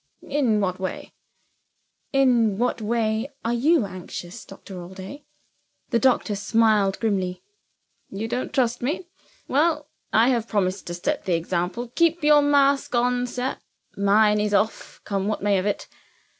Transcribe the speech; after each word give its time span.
"In 0.27 0.59
what 0.59 0.79
way?" 0.79 1.13
"In 2.11 2.57
what 2.57 2.81
way 2.81 3.29
are 3.45 3.53
you 3.53 3.85
anxious, 3.85 4.43
Doctor 4.45 4.81
Allday?" 4.81 5.25
The 5.91 5.99
doctor 5.99 6.35
smiled 6.35 6.99
grimly. 6.99 7.43
"You 8.09 8.27
don't 8.27 8.51
trust 8.51 8.81
me? 8.81 9.05
Well, 9.47 9.91
I 10.11 10.29
have 10.29 10.47
promised 10.47 10.87
to 10.87 10.95
set 10.95 11.25
the 11.25 11.35
example. 11.35 11.89
Keep 11.89 12.23
your 12.23 12.41
mask 12.41 12.95
on, 12.95 13.27
sir 13.27 13.59
mine 13.95 14.39
is 14.39 14.55
off, 14.55 14.99
come 15.03 15.27
what 15.27 15.43
may 15.43 15.59
of 15.59 15.67
it. 15.67 15.87